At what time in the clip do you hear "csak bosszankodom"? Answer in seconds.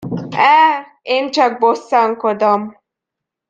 1.31-2.79